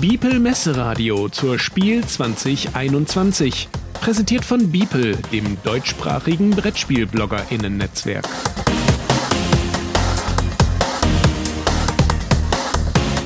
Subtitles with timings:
[0.00, 3.68] Beeple Messeradio zur Spiel 2021.
[3.94, 8.24] Präsentiert von Beeple, dem deutschsprachigen Brettspiel-BloggerInnen-Netzwerk.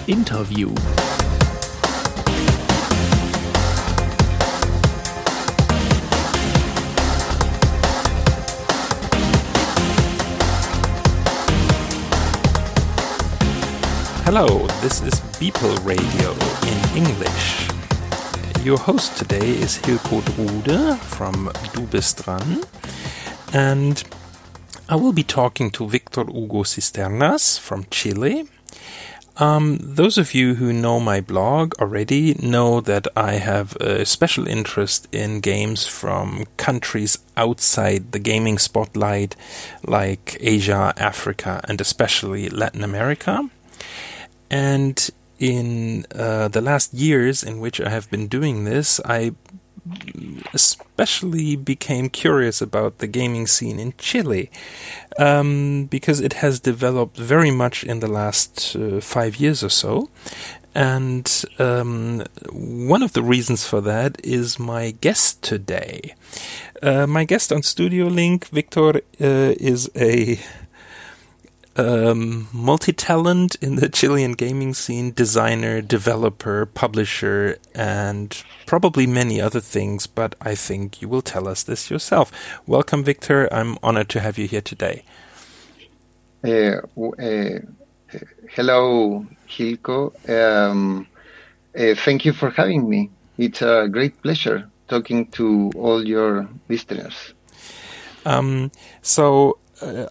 [0.06, 0.70] Interview.
[14.24, 16.30] Hello, this is Beeple Radio
[16.70, 17.68] in English.
[18.64, 22.62] Your host today is Hilko Drude from Du bist dran,
[23.52, 24.04] and
[24.88, 28.46] I will be talking to Victor Hugo Cisternas from Chile.
[29.38, 34.46] Um, those of you who know my blog already know that I have a special
[34.46, 39.34] interest in games from countries outside the gaming spotlight,
[39.84, 43.50] like Asia, Africa, and especially Latin America.
[44.52, 49.32] And in uh, the last years in which I have been doing this, I
[50.54, 54.50] especially became curious about the gaming scene in Chile
[55.18, 60.10] um, because it has developed very much in the last uh, five years or so.
[60.74, 66.14] And um, one of the reasons for that is my guest today.
[66.82, 70.40] Uh, my guest on Studio Link, Victor, uh, is a
[71.76, 79.60] um, multi talent in the Chilean gaming scene designer, developer, publisher, and probably many other
[79.60, 82.30] things, but I think you will tell us this yourself.
[82.66, 83.52] Welcome, Victor.
[83.52, 85.04] I'm honored to have you here today.
[86.44, 87.58] Uh, uh,
[88.50, 90.12] hello, Hilko.
[90.28, 91.06] Um,
[91.78, 93.10] uh, thank you for having me.
[93.38, 97.34] It's a great pleasure talking to all your listeners.
[98.24, 99.58] Um, so,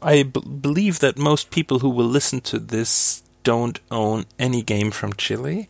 [0.02, 4.92] I b- believe that most people who will listen to this don't own any game
[4.92, 5.67] from Chile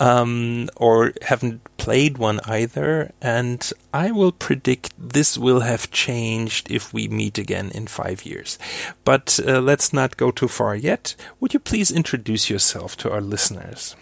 [0.00, 3.12] um, or haven't played one either.
[3.20, 8.58] And I will predict this will have changed if we meet again in five years.
[9.04, 11.14] But uh, let's not go too far yet.
[11.40, 13.96] Would you please introduce yourself to our listeners?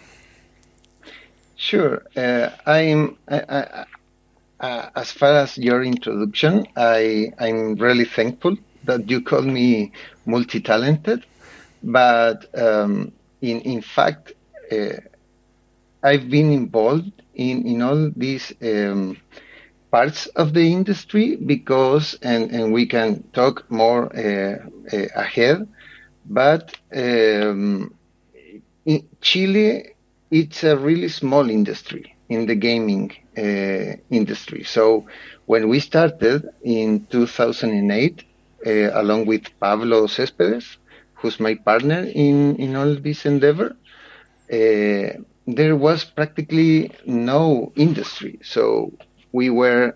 [1.57, 2.01] Sure.
[2.15, 3.17] Uh, I'm.
[3.27, 3.85] I, I,
[4.59, 9.91] uh, as far as your introduction, I, I'm really thankful that you call me
[10.25, 11.25] multi-talented,
[11.83, 13.11] but um,
[13.41, 14.33] in in fact,
[14.71, 14.97] uh,
[16.03, 19.17] I've been involved in in all these um,
[19.91, 24.57] parts of the industry because, and and we can talk more uh,
[24.93, 25.67] uh, ahead,
[26.25, 27.93] but um,
[28.85, 29.91] in Chile,
[30.31, 34.63] it's a really small industry in the gaming uh, industry.
[34.63, 35.05] So
[35.45, 38.23] when we started in 2008 uh,
[38.65, 40.77] along with Pablo Céspedes,
[41.15, 43.75] who's my partner in, in all this endeavor,
[44.51, 48.39] uh, there was practically no industry.
[48.43, 48.93] So
[49.31, 49.95] we were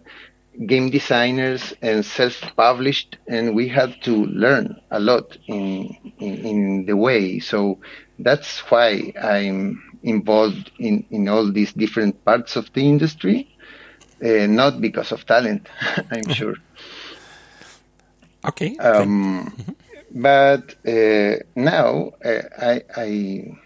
[0.67, 6.95] game designers and self-published, and we had to learn a lot in, in, in the
[6.95, 7.39] way.
[7.39, 7.79] So
[8.19, 13.49] that's why I'm involved in, in all these different parts of the industry,
[14.23, 15.67] uh, not because of talent,
[16.11, 16.55] I'm sure.
[18.49, 18.75] Okay.
[18.77, 19.71] Um, mm-hmm.
[20.15, 23.57] But uh, now uh, I, I,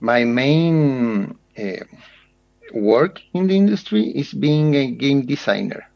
[0.00, 1.84] my main uh,
[2.72, 5.88] work in the industry is being a game designer.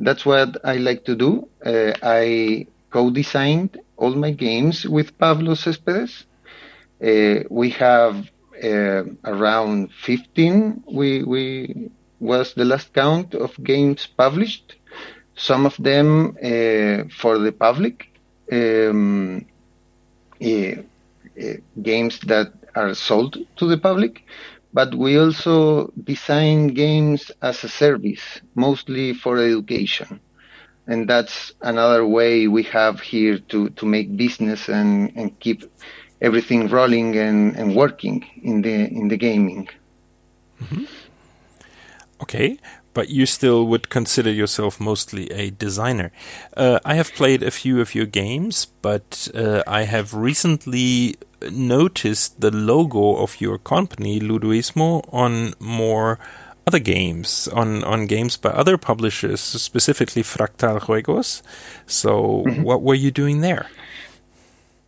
[0.00, 1.48] That's what I like to do.
[1.64, 6.24] Uh, I co-designed all my games with Pablo Céspedes.
[7.02, 8.30] Uh, we have
[8.64, 10.84] uh, around 15.
[10.90, 14.76] We we was the last count of games published
[15.36, 18.08] some of them uh, for the public,
[18.50, 19.46] um,
[21.82, 24.24] games that are sold to the public,
[24.72, 30.20] but we also design games as a service, mostly for education.
[30.86, 35.64] And that's another way we have here to, to make business and, and keep
[36.20, 39.68] everything rolling and, and working in the in the gaming.
[40.60, 40.84] Mm-hmm.
[42.22, 42.58] Okay,
[42.94, 46.10] but you still would consider yourself mostly a designer.
[46.56, 51.16] Uh, I have played a few of your games, but uh, I have recently
[51.50, 56.18] noticed the logo of your company, Ludoismo, on more
[56.66, 61.42] other games, on, on games by other publishers, specifically Fractal Juegos.
[61.86, 62.62] So, mm-hmm.
[62.62, 63.68] what were you doing there?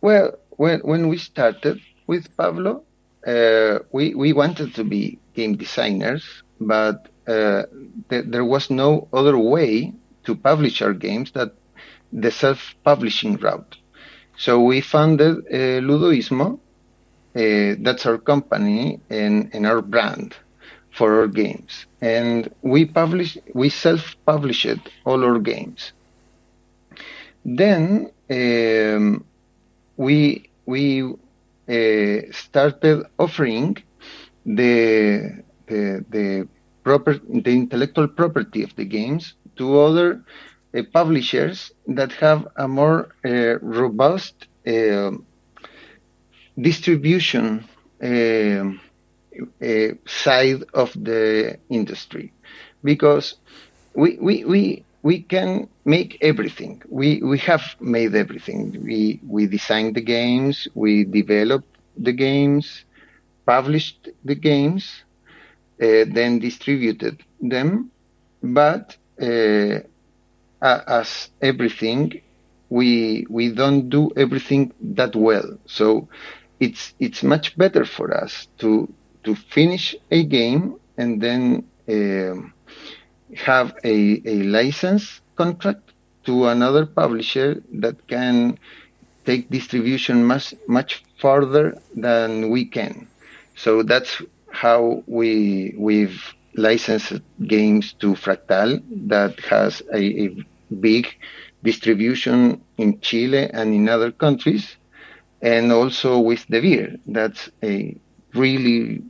[0.01, 2.83] Well, when, when we started with Pablo,
[3.27, 7.09] uh, we, we wanted to be game designers, but
[8.09, 9.93] th- there was no other way
[10.25, 11.51] to publish our games that
[12.11, 13.75] the self-publishing route.
[14.37, 16.59] So we founded uh, Ludoismo.
[17.35, 20.35] Uh, that's our company and, and our brand.
[20.97, 25.91] for our games, and we publish we self-published all our games.
[27.43, 29.25] Then um,
[29.97, 33.77] we we uh, started offering
[34.45, 36.47] the the the
[36.85, 37.13] proper
[37.45, 40.09] the intellectual property of the games to other
[40.77, 45.11] uh, publishers that have a more uh, robust uh,
[46.59, 47.65] distribution
[48.03, 48.79] um,
[49.61, 52.33] uh, side of the industry
[52.83, 53.35] because
[53.95, 56.81] we, we, we, we can make everything.
[56.89, 58.83] We, we have made everything.
[58.83, 62.85] We, we designed the games, we developed the games,
[63.45, 65.04] published the games,
[65.79, 67.91] then distributed them.
[68.41, 69.79] But uh,
[70.61, 72.21] as everything,
[72.69, 75.57] we we don't do everything that well.
[75.65, 76.07] So
[76.59, 78.91] it's it's much better for us to
[79.23, 82.35] to finish a game and then uh,
[83.35, 85.91] have a, a license contract
[86.25, 88.57] to another publisher that can
[89.25, 93.07] take distribution much much farther than we can.
[93.55, 94.21] So that's
[94.63, 96.21] how we we've
[96.55, 97.21] licensed
[97.55, 98.81] games to Fractal
[99.15, 100.27] that has a, a
[100.79, 101.05] big
[101.63, 104.77] distribution in Chile and in other countries,
[105.41, 106.99] and also with Devir.
[107.07, 107.97] That's a
[108.33, 109.03] really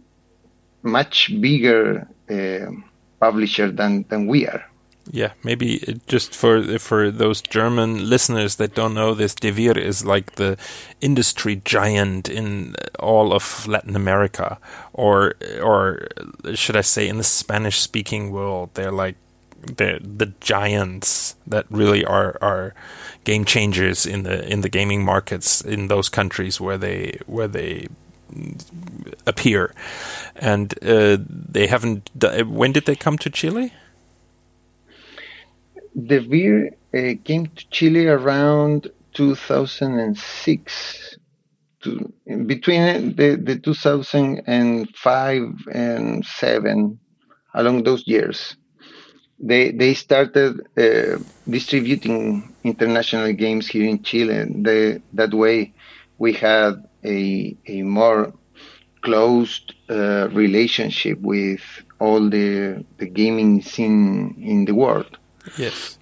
[0.84, 2.72] much bigger uh,
[3.20, 4.64] publisher than, than we are.
[5.12, 10.04] Yeah, maybe just for for those German listeners that don't know this, De Devir is
[10.04, 10.58] like the
[11.00, 14.58] industry giant in all of Latin America,
[14.94, 16.08] or or
[16.56, 19.16] should I say, in the Spanish-speaking world, they're like
[19.62, 22.74] the the giants that really are are
[23.26, 27.88] game changers in the in the gaming markets in those countries where they where they
[29.28, 29.74] appear,
[30.36, 32.10] and uh, they haven't.
[32.48, 33.72] When did they come to Chile?
[35.98, 41.18] Devir uh, came to Chile around 2006.
[41.84, 42.14] To,
[42.48, 47.00] between the, the 2005 and 7,
[47.54, 48.56] along those years,
[49.40, 51.18] they they started uh,
[51.50, 54.46] distributing international games here in Chile.
[55.14, 55.74] That way,
[56.18, 58.34] we had a a more
[59.02, 61.62] closed uh, relationship with
[62.00, 65.18] all the the gaming scene in the world.
[65.58, 65.98] Yes.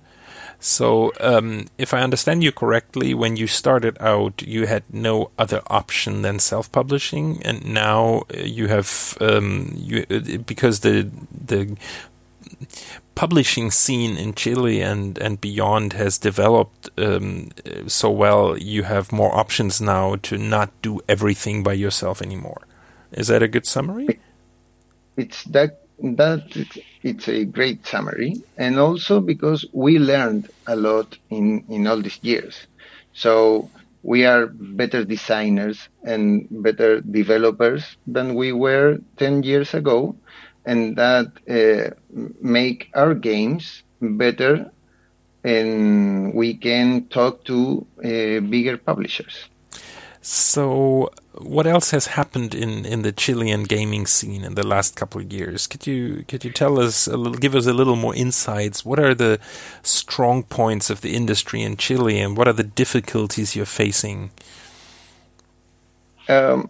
[0.64, 5.62] So, um, if I understand you correctly, when you started out, you had no other
[5.68, 11.76] option than self-publishing, and now uh, you have um, you uh, because the the
[13.16, 17.50] publishing scene in Chile and and beyond has developed um,
[17.88, 18.58] so well.
[18.58, 22.62] You have more options now to not do everything by yourself anymore.
[23.12, 24.20] Is that a good summary?
[25.18, 26.44] It's that that
[27.02, 32.20] it's a great summary, and also because we learned a lot in in all these
[32.22, 32.68] years.
[33.14, 33.70] So
[34.02, 40.16] we are better designers and better developers than we were 10 years ago
[40.66, 41.96] and that uh,
[42.42, 44.70] make our games better
[45.46, 49.48] and we can talk to uh, bigger publishers
[50.26, 55.22] so, what else has happened in, in the Chilean gaming scene in the last couple
[55.22, 55.68] of years?
[55.68, 58.86] Could you could you tell us a little, give us a little more insights?
[58.86, 59.40] What are the
[59.82, 64.32] strong points of the industry in Chile, and what are the difficulties you're facing?
[66.30, 66.70] Um,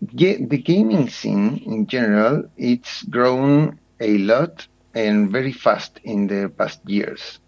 [0.00, 6.80] the gaming scene in general, it's grown a lot and very fast in the past
[6.86, 7.38] years.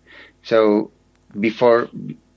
[0.43, 0.91] So
[1.39, 1.91] before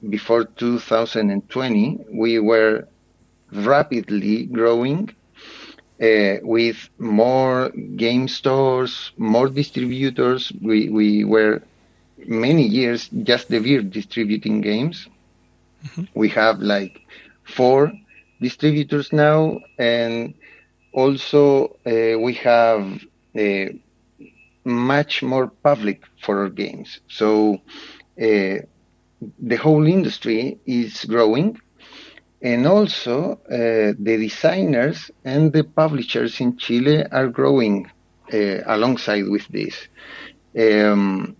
[0.09, 2.87] before 2020, we were
[3.51, 5.09] rapidly growing
[6.01, 10.51] uh, with more game stores, more distributors.
[10.61, 11.61] We, we were
[12.25, 15.07] many years just Devir distributing games.
[15.85, 16.03] Mm-hmm.
[16.15, 16.99] We have like
[17.43, 17.91] four
[18.41, 20.33] distributors now, and
[20.93, 23.03] also uh, we have
[23.37, 23.65] uh,
[24.63, 26.99] much more public for our games.
[27.07, 27.61] So
[28.21, 28.57] uh,
[29.39, 31.57] the whole industry is growing,
[32.41, 37.89] and also uh, the designers and the publishers in Chile are growing
[38.33, 39.87] uh, alongside with this.
[40.57, 41.35] Um,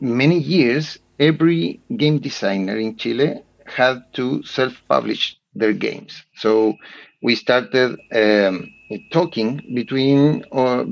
[0.00, 6.22] many years, every game designer in Chile had to self-publish their games.
[6.36, 6.74] So
[7.22, 8.68] we started um,
[9.12, 10.84] talking between uh,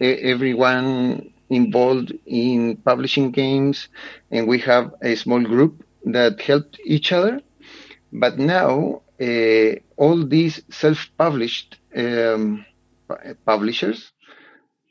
[0.00, 3.88] everyone involved in publishing games,
[4.30, 7.40] and we have a small group that helped each other.
[8.12, 12.64] But now, uh, all these self-published um,
[13.46, 14.12] publishers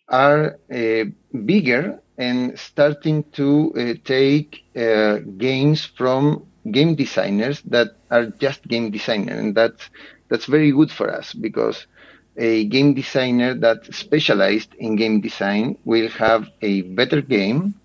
[0.10, 1.04] are uh,
[1.46, 8.92] bigger and starting to uh, take uh, games from game designers that are just game
[8.92, 9.90] designers, and that's
[10.30, 11.88] that's very good for us because
[12.40, 17.76] a game designer that specialized in game design will have a better game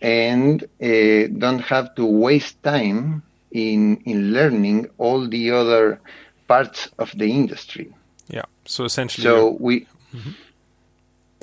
[0.00, 3.22] and uh, don't have to waste time
[3.52, 6.00] in in learning all the other
[6.48, 7.92] parts of the industry.
[8.28, 8.46] Yeah.
[8.64, 9.86] So essentially, so we.
[10.14, 10.30] Mm-hmm.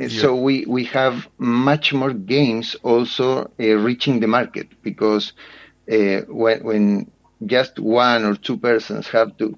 [0.07, 5.33] So we, we have much more games also uh, reaching the market because
[5.91, 7.11] uh, when when
[7.45, 9.55] just one or two persons have to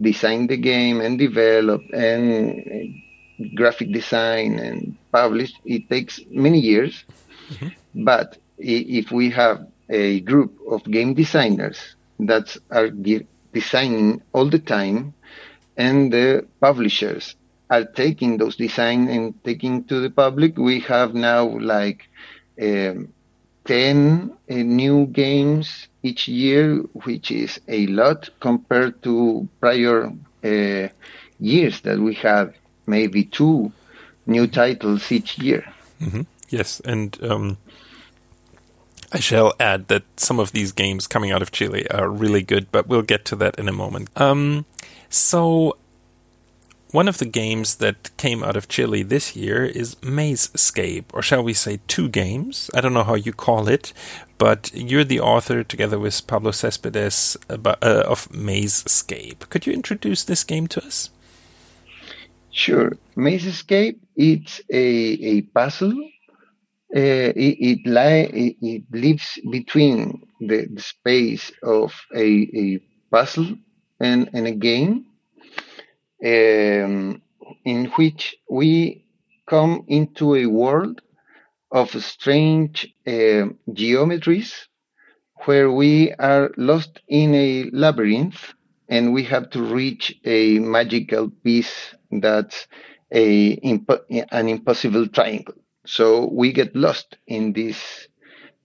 [0.00, 7.04] design the game and develop and uh, graphic design and publish, it takes many years.
[7.50, 8.04] Mm-hmm.
[8.04, 14.58] But if we have a group of game designers that are de- designing all the
[14.58, 15.14] time,
[15.76, 17.34] and the publishers
[17.70, 22.08] are taking those designs and taking to the public, we have now like
[22.60, 23.12] um,
[23.64, 30.12] 10 uh, new games each year, which is a lot compared to prior
[30.44, 30.88] uh,
[31.40, 32.54] years that we had
[32.86, 33.72] maybe two
[34.26, 35.64] new titles each year.
[36.00, 36.22] Mm-hmm.
[36.50, 37.56] Yes, and um,
[39.12, 42.70] I shall add that some of these games coming out of Chile are really good,
[42.70, 44.10] but we'll get to that in a moment.
[44.14, 44.66] Um,
[45.08, 45.76] so
[46.94, 51.42] one of the games that came out of Chile this year is Mazescape, or shall
[51.42, 52.70] we say two games?
[52.72, 53.92] I don't know how you call it,
[54.38, 59.48] but you're the author together with Pablo Céspedes uh, of Mazescape.
[59.48, 61.10] Could you introduce this game to us?
[62.52, 62.92] Sure.
[63.16, 64.86] Mazescape, it's a,
[65.32, 65.98] a puzzle.
[66.94, 72.78] Uh, it, it, li- it, it, lives between the, the space of a, a
[73.10, 73.56] puzzle
[73.98, 75.06] and, and a game
[76.24, 77.22] um,
[77.64, 79.04] in which we
[79.46, 81.02] come into a world
[81.72, 84.66] of strange uh, geometries
[85.44, 88.54] where we are lost in a labyrinth
[88.88, 92.66] and we have to reach a magical piece that's
[93.12, 93.58] a
[94.30, 95.54] an impossible triangle.
[95.86, 98.08] So we get lost in this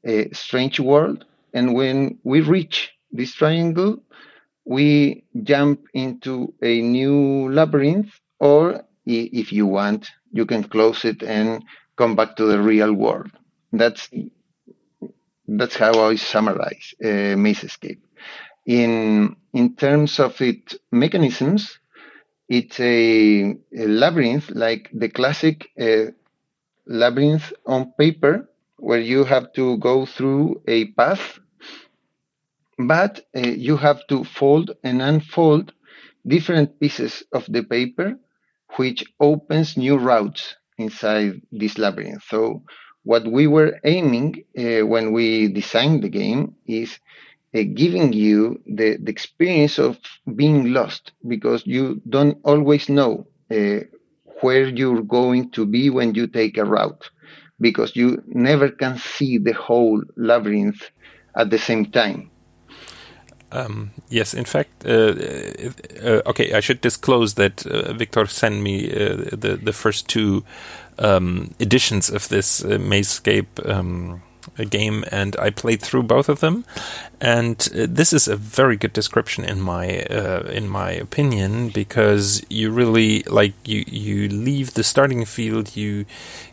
[0.07, 4.03] uh, strange world, and when we reach this triangle,
[4.69, 11.63] we jump into a new labyrinth, or if you want, you can close it and
[11.97, 13.31] come back to the real world.
[13.73, 14.09] That's
[15.47, 18.01] that's how I summarize uh, Mazescape.
[18.65, 21.79] In in terms of its mechanisms,
[22.49, 26.11] it's a, a labyrinth like the classic uh,
[26.87, 31.39] labyrinth on paper, where you have to go through a path
[32.87, 35.73] but uh, you have to fold and unfold
[36.27, 38.15] different pieces of the paper,
[38.77, 42.23] which opens new routes inside this labyrinth.
[42.29, 42.63] So
[43.03, 46.99] what we were aiming uh, when we designed the game is
[47.55, 49.97] uh, giving you the, the experience of
[50.35, 53.79] being lost because you don't always know uh,
[54.41, 57.09] where you're going to be when you take a route
[57.59, 60.91] because you never can see the whole labyrinth
[61.37, 62.31] at the same time.
[63.51, 65.13] Um, yes, in fact, uh,
[66.03, 70.43] uh, okay, I should disclose that uh, Victor sent me uh, the the first two
[70.99, 74.21] um, editions of this uh, Mazescape um,
[74.65, 76.65] game, and I played through both of them.
[77.21, 82.43] And uh, this is a very good description in my uh, in my opinion because
[82.49, 86.05] you really like you you leave the starting field, you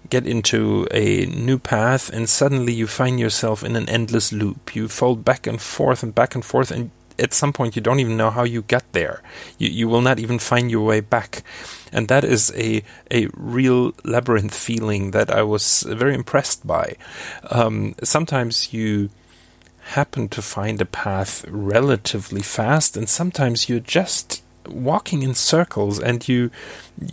[0.09, 4.75] get into a new path and suddenly you find yourself in an endless loop.
[4.75, 8.01] You fall back and forth and back and forth and at some point you don't
[8.01, 9.23] even know how you got there.
[9.59, 11.43] You you will not even find your way back.
[11.93, 16.97] And that is a a real labyrinth feeling that I was very impressed by.
[17.51, 19.11] Um, sometimes you
[19.91, 26.29] happen to find a path relatively fast and sometimes you just walking in circles and
[26.29, 26.51] you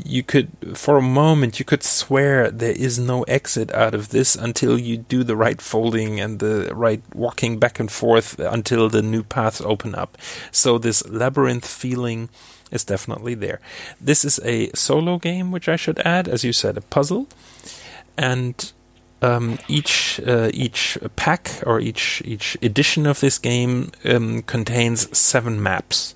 [0.06, 4.36] you could for a moment you could swear there is no exit out of this
[4.36, 9.02] until you do the right folding and the right walking back and forth until the
[9.02, 10.18] new paths open up.
[10.52, 12.30] So this labyrinth feeling
[12.72, 13.60] is definitely there.
[14.00, 17.28] This is a solo game which i should add as you said a puzzle.
[18.18, 18.72] And
[19.24, 25.64] um, each uh, each pack or each each edition of this game um, contains seven
[25.64, 26.16] maps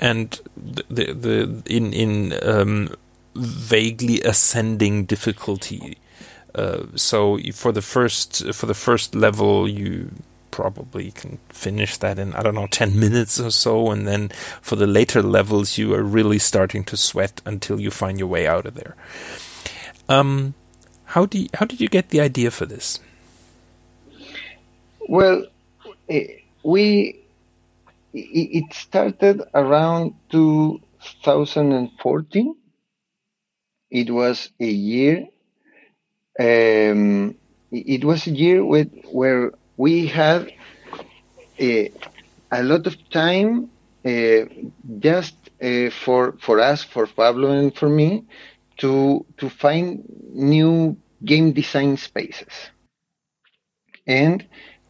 [0.00, 2.94] and the the, in in um,
[3.34, 5.98] vaguely ascending difficulty.
[6.54, 10.10] Uh, so for the first for the first level, you
[10.50, 14.28] probably can finish that in I don't know ten minutes or so, and then
[14.60, 18.46] for the later levels, you are really starting to sweat until you find your way
[18.46, 18.94] out of there.
[20.08, 20.54] Um,
[21.06, 23.00] how do you, how did you get the idea for this?
[25.08, 25.46] Well,
[26.08, 26.26] eh,
[26.62, 27.23] we
[28.14, 32.56] it started around 2014.
[33.90, 35.26] It was a year.
[36.38, 37.34] Um,
[37.72, 40.52] it was a year with, where we had
[41.60, 41.90] a,
[42.50, 43.70] a lot of time
[44.04, 44.44] uh,
[44.98, 48.24] just uh, for for us, for Pablo and for me,
[48.78, 50.02] to to find
[50.32, 52.52] new game design spaces,
[54.06, 54.44] and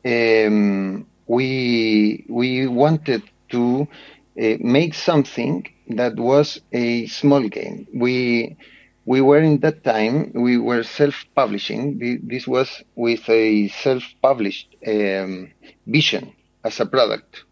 [0.05, 3.87] um, we we wanted to
[4.41, 7.87] uh, make something that was a small game.
[7.95, 8.57] We
[9.07, 12.21] we were in that time we were self-publishing.
[12.25, 15.51] This was with a self-published um,
[15.87, 16.33] vision
[16.65, 17.45] as a product.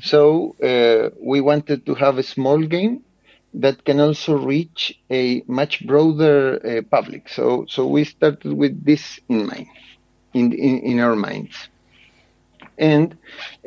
[0.00, 3.02] So uh, we wanted to have a small game
[3.54, 7.28] that can also reach a much broader uh, public.
[7.28, 9.68] So so we started with this in mind,
[10.34, 11.68] in in, in our minds
[12.78, 13.16] and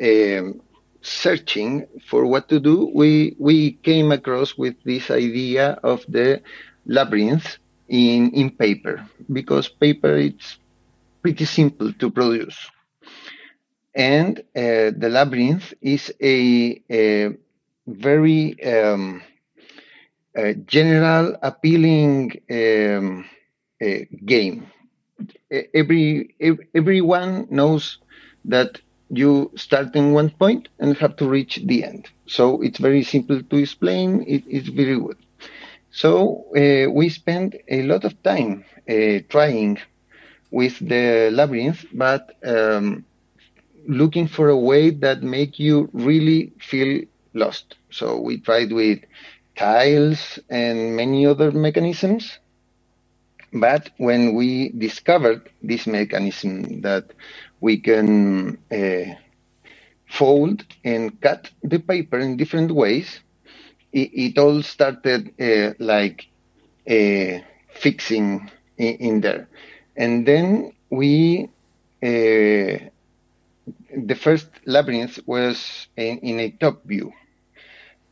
[0.02, 0.60] um,
[1.02, 6.40] searching for what to do, we we came across with this idea of the
[6.86, 10.58] labyrinth in in paper because paper it's
[11.22, 12.58] pretty simple to produce,
[13.94, 17.30] and uh, the labyrinth is a, a
[17.86, 19.22] very um,
[20.36, 23.24] a general, appealing um,
[24.24, 24.66] game.
[25.74, 26.34] Every,
[26.74, 27.98] everyone knows
[28.44, 32.08] that you start in one point and have to reach the end.
[32.26, 34.24] So it's very simple to explain.
[34.26, 35.18] It, it's very good.
[35.90, 39.78] So uh, we spend a lot of time uh, trying
[40.50, 43.04] with the labyrinth, but um,
[43.88, 47.02] looking for a way that make you really feel
[47.34, 47.76] lost.
[47.90, 49.00] So we tried with
[49.56, 52.38] tiles and many other mechanisms.
[53.52, 57.12] But when we discovered this mechanism that
[57.60, 59.14] we can uh,
[60.08, 63.20] fold and cut the paper in different ways.
[63.92, 66.26] It, it all started uh, like
[66.88, 67.40] uh,
[67.74, 69.48] fixing in, in, there.
[69.96, 71.48] And then we,
[72.02, 72.06] uh,
[73.96, 77.12] the first labyrinth was in, in a top view.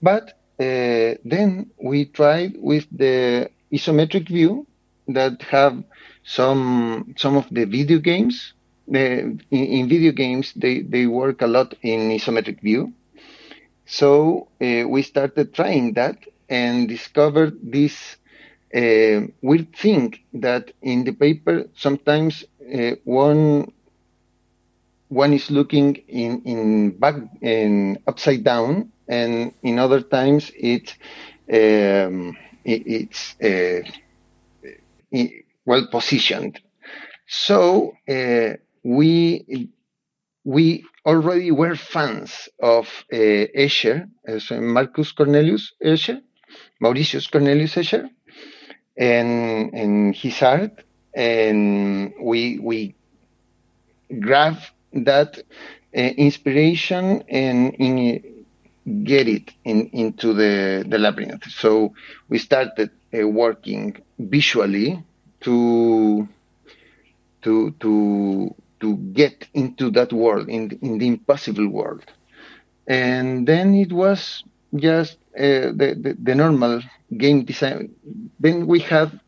[0.02, 4.66] But uh, then we tried with the isometric view
[5.08, 5.82] that have
[6.24, 8.52] some some of the video games
[8.96, 12.92] in, in, video games, they, they work a lot in isometric view.
[13.86, 18.16] So uh, we started trying that and discovered this
[18.74, 23.72] uh, weird thing that in the paper sometimes uh, one
[25.08, 30.94] one is looking in in back and upside down, and in other times it,
[31.50, 33.82] um, it it's uh,
[35.10, 36.60] it, well positioned.
[37.26, 39.70] So uh, we
[40.44, 46.20] we already were fans of uh, Escher, uh, Marcus Cornelius Escher,
[46.80, 48.08] Mauritius Cornelius Escher,
[48.96, 52.94] and and his art, and we we
[54.20, 54.58] grab
[54.92, 58.44] that uh, inspiration and in,
[59.04, 61.44] get it in, into the the labyrinth.
[61.50, 61.94] So
[62.28, 65.02] we started uh, working visually
[65.42, 66.28] to
[67.42, 72.04] to to to get into that world, in, in the impossible world.
[72.86, 76.80] And then it was just uh, the, the, the normal
[77.16, 77.90] game design.
[78.40, 79.18] Then we had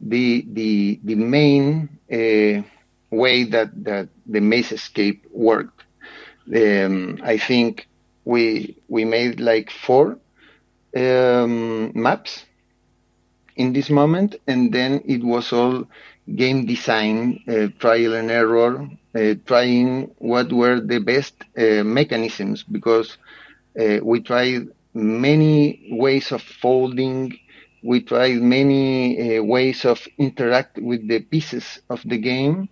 [0.00, 2.62] the the the main uh,
[3.10, 5.84] way that that the Mazescape worked.
[6.54, 7.88] Um, I think
[8.24, 10.18] we we made like four
[10.96, 12.44] um, maps
[13.56, 15.86] in this moment, and then it was all
[16.36, 23.18] game design, uh, trial and error, uh, trying what were the best uh, mechanisms because
[23.80, 27.38] uh, we tried many ways of folding.
[27.82, 32.68] We tried many uh, ways of interact with the pieces of the game,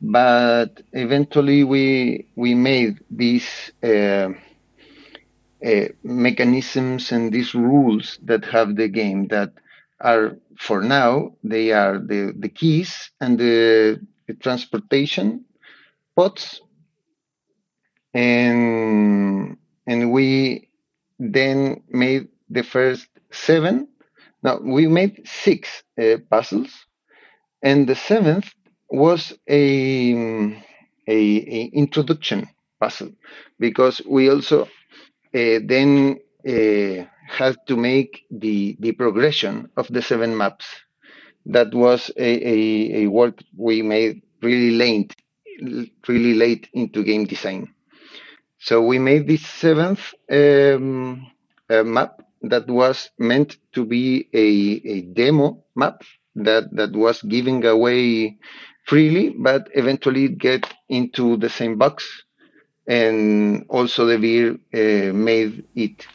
[0.00, 4.28] but eventually we we made these uh,
[6.02, 9.52] mechanisms and these rules that have the game that
[10.00, 15.44] are for now they are the, the keys and the, the transportation
[16.16, 16.60] pods
[18.14, 20.68] and and we
[21.18, 23.88] then made the first seven.
[24.42, 26.72] Now we made six uh, puzzles
[27.62, 28.52] and the seventh
[28.90, 30.54] was a, a,
[31.08, 32.48] a introduction
[32.80, 33.12] puzzle
[33.58, 40.36] because we also uh, then uh, had to make the the progression of the seven
[40.36, 40.66] maps.
[41.46, 45.14] That was a, a, a work we made really late,
[46.06, 47.74] really late into game design.
[48.58, 51.26] So we made this seventh um,
[51.68, 56.02] uh, map that was meant to be a, a demo map
[56.36, 58.38] that, that was giving away
[58.86, 62.24] freely, but eventually get into the same box.
[62.86, 66.06] And also Devir uh, made it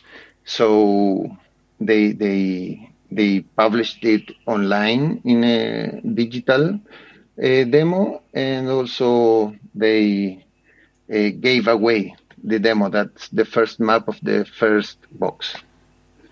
[0.47, 1.37] so
[1.79, 6.79] they they they published it online in a digital
[7.37, 10.43] uh, demo, and also they
[11.11, 12.89] uh, gave away the demo.
[12.89, 15.53] That's the first map of the first box.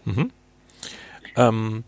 [0.08, 0.28] Mm-hmm.
[1.38, 1.84] Um,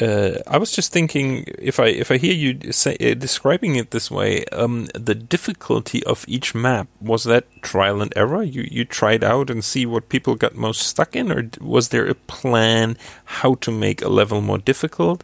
[0.00, 3.90] uh, I was just thinking if I if I hear you say uh, describing it
[3.90, 8.42] this way, um, the difficulty of each map was that trial and error.
[8.42, 12.06] You you tried out and see what people got most stuck in, or was there
[12.06, 15.22] a plan how to make a level more difficult?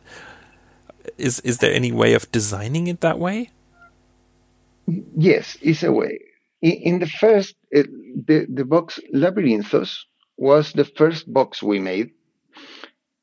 [1.17, 3.51] Is is there any way of designing it that way?
[5.17, 6.21] Yes, it's a way.
[6.61, 7.83] In, in the first, uh,
[8.27, 10.05] the the box Labyrinthos
[10.37, 12.11] was the first box we made,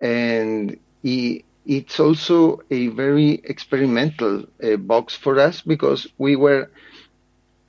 [0.01, 6.69] and it's also a very experimental uh, box for us because we were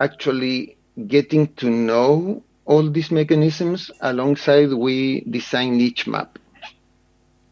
[0.00, 6.38] actually getting to know all these mechanisms alongside we design each map.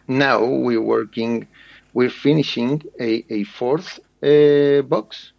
[0.09, 1.47] Now we're working,
[1.95, 5.33] we're finishing a, a fourth uh, box.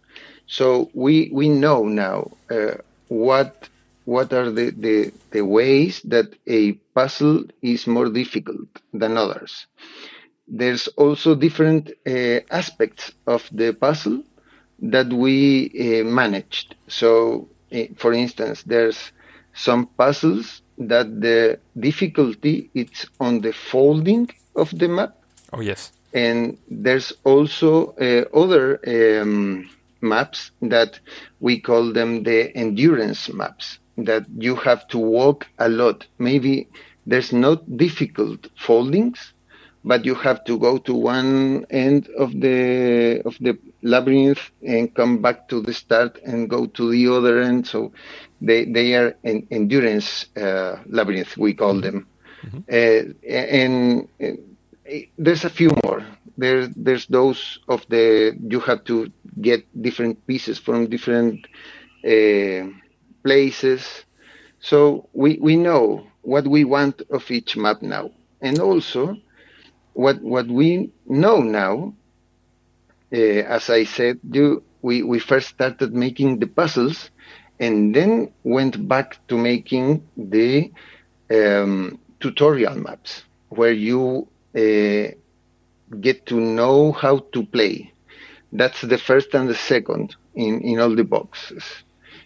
[0.46, 2.76] So we, we know now uh,
[3.08, 3.68] what
[4.04, 9.66] what are the, the, the ways that a puzzle is more difficult than others
[10.46, 14.22] there's also different uh, aspects of the puzzle
[14.80, 16.74] that we uh, managed.
[16.88, 19.12] So, uh, for instance, there's
[19.54, 25.16] some puzzles that the difficulty it's on the folding of the map.
[25.52, 25.92] Oh yes.
[26.12, 29.68] And there's also uh, other um,
[30.00, 31.00] maps that
[31.40, 36.06] we call them the endurance maps that you have to walk a lot.
[36.18, 36.68] Maybe
[37.06, 39.32] there's not difficult foldings,
[39.84, 45.20] but you have to go to one end of the of the labyrinth and come
[45.20, 47.66] back to the start and go to the other end.
[47.66, 47.92] So
[48.40, 52.06] they they are an endurance uh, labyrinth we call them,
[52.42, 52.58] mm-hmm.
[52.68, 54.38] uh, and, and,
[55.18, 56.04] there's a few more.
[56.36, 61.46] There there's those of the you have to get different pieces from different
[62.04, 62.68] uh,
[63.22, 64.04] places.
[64.60, 69.16] So we we know what we want of each map now, and also
[69.94, 71.94] what what we know now,
[73.12, 77.10] uh, as I said, you, we we first started making the puzzles,
[77.58, 80.70] and then went back to making the
[81.30, 85.14] um, tutorial maps where you uh,
[86.00, 87.92] get to know how to play.
[88.52, 91.64] That's the first and the second in, in all the boxes.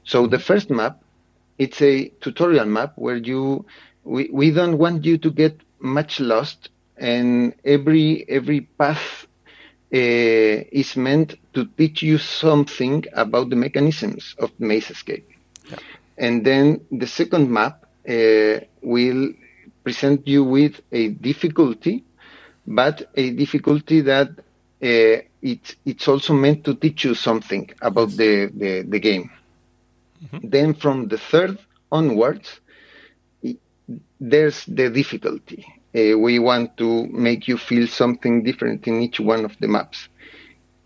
[0.04, 1.02] So the first map,
[1.59, 3.66] it's a tutorial map where you
[4.04, 9.26] we, we don't want you to get much lost and every every path
[9.92, 9.96] uh,
[10.72, 15.24] is meant to teach you something about the mechanisms of Mazescape.
[15.70, 15.78] Yeah.
[16.18, 19.32] And then the second map uh, will
[19.84, 22.04] present you with a difficulty,
[22.66, 28.50] but a difficulty that uh, it, it's also meant to teach you something about the,
[28.54, 29.30] the, the game.
[30.24, 30.48] Mm-hmm.
[30.48, 31.58] Then from the third
[31.90, 32.61] onwards,
[34.20, 35.64] there's the difficulty
[35.98, 40.08] uh, we want to make you feel something different in each one of the maps.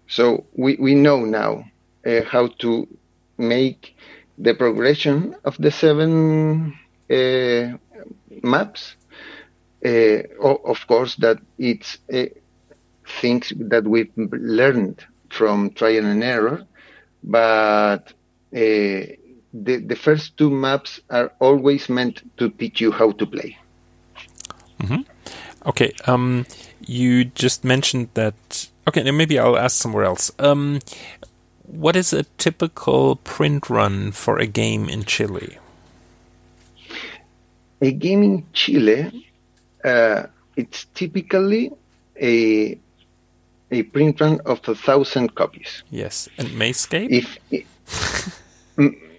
[0.08, 1.64] So we, we know now
[2.06, 2.86] uh, how to
[3.38, 3.96] make
[4.38, 6.74] the progression of the seven
[7.10, 7.76] uh,
[8.42, 8.96] maps.
[9.84, 10.22] Uh,
[10.64, 12.26] of course, that it's uh,
[13.20, 16.64] things that we've learned from trial and error,
[17.24, 18.12] but
[18.54, 19.02] uh,
[19.54, 23.56] the, the first two maps are always meant to teach you how to play.
[24.82, 25.68] Mm-hmm.
[25.68, 25.92] Okay.
[26.06, 26.46] Um,
[26.86, 28.68] you just mentioned that.
[28.88, 30.32] Okay, maybe I'll ask somewhere else.
[30.38, 30.80] Um,
[31.66, 35.58] what is a typical print run for a game in Chile?
[37.80, 39.26] A game in Chile,
[39.84, 41.72] uh, it's typically
[42.20, 42.78] a
[43.70, 45.82] a print run of a thousand copies.
[45.90, 47.08] Yes, and Mazescape.
[47.10, 47.66] If it,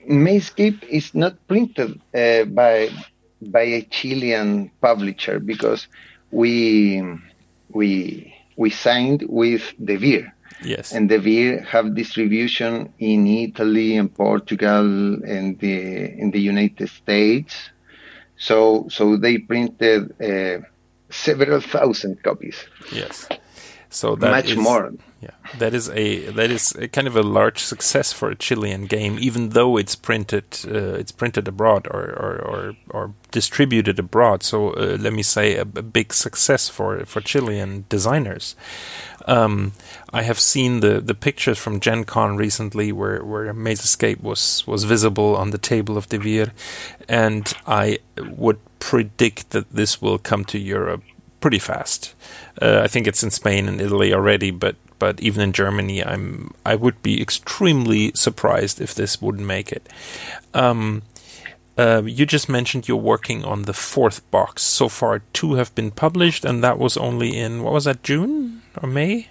[0.08, 2.90] Mazescape is not printed uh, by
[3.52, 5.88] by a Chilean publisher because
[6.32, 7.02] we
[7.70, 10.32] we we signed with Devir.
[10.64, 10.94] Yes.
[10.94, 14.86] And Devir have distribution in Italy and Portugal
[15.26, 15.76] and the
[16.22, 17.56] in the United States.
[18.38, 20.64] So so they printed uh,
[21.10, 22.58] several thousand copies.
[22.92, 23.28] Yes.
[23.90, 24.92] So that Much is- more.
[25.24, 28.88] Yeah, that is a that is a kind of a large success for a Chilean
[28.88, 34.44] game, even though it's printed uh, it's printed abroad or or, or, or distributed abroad.
[34.44, 38.56] So uh, let me say a, a big success for for Chilean designers.
[39.26, 39.72] Um,
[40.12, 44.84] I have seen the, the pictures from Gen Con recently where, where Mazescape was, was
[44.84, 46.52] visible on the table of Devir,
[47.08, 51.04] and I would predict that this will come to Europe
[51.40, 52.16] pretty fast.
[52.62, 56.52] Uh, I think it's in Spain and Italy already, but but even in Germany, I'm
[56.72, 59.84] I would be extremely surprised if this wouldn't make it.
[60.54, 61.02] Um,
[61.78, 64.62] uh, you just mentioned you're working on the fourth box.
[64.80, 68.62] So far, two have been published, and that was only in what was that June
[68.82, 69.28] or May?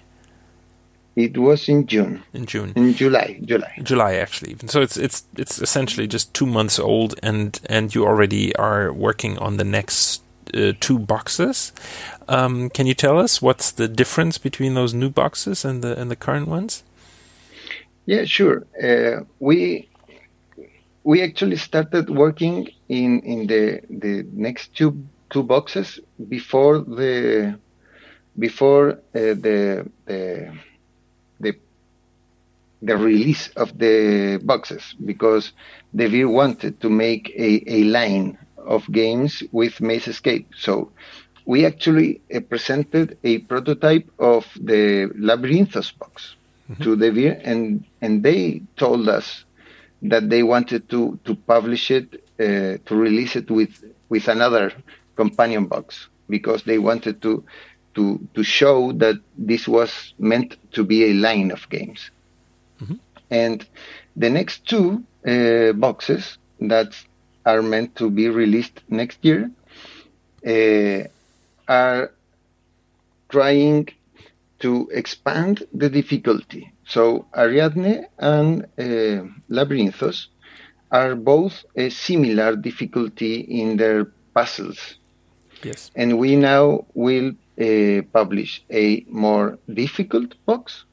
[1.15, 2.73] It was in June, In June.
[2.75, 3.73] in July, July.
[3.83, 8.01] July actually even so it's it's it's essentially just two months old and and you
[8.05, 11.71] already are working on the next uh, two boxes
[12.27, 16.09] um, can you tell us what's the difference between those new boxes and the and
[16.09, 16.83] the current ones
[18.05, 18.65] Yeah, sure.
[18.81, 19.89] Uh, we
[21.03, 27.57] we actually started working in in the the next two two boxes before the
[28.37, 30.53] before uh, the the
[31.39, 31.55] the
[32.81, 35.53] the release of the boxes because
[35.95, 40.47] Devir wanted to make a, a line of games with Mazescape.
[40.57, 40.91] So
[41.45, 46.35] we actually uh, presented a prototype of the Labyrinthos box
[46.81, 49.43] to Devir, and and they told us
[50.01, 54.71] that they wanted to to publish it uh, to release it with with another
[55.15, 57.43] companion box because they wanted to
[57.95, 62.09] to to show that this was meant to be a line of games.
[63.29, 63.65] And
[64.15, 66.95] the next two uh, boxes that
[67.45, 69.51] are meant to be released next year
[70.45, 71.07] uh,
[71.67, 72.11] are
[73.29, 73.89] trying
[74.59, 76.71] to expand the difficulty.
[76.85, 80.27] So Ariadne and uh, Labyrinthos
[80.91, 84.97] are both a similar difficulty in their puzzles.
[85.63, 90.85] yes And we now will uh, publish a more difficult box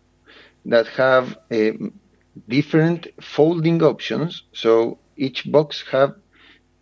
[0.64, 1.72] that have uh,
[2.48, 4.42] different folding options.
[4.52, 6.14] So each box have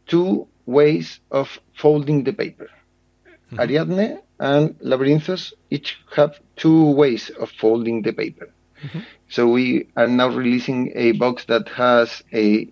[0.06, 2.68] two ways of folding the paper.
[3.50, 3.60] Mm-hmm.
[3.60, 8.50] Ariadne and Labyrinthos each have two ways of folding the paper.
[8.82, 9.00] Mm-hmm.
[9.28, 12.68] So we are now releasing a box that has a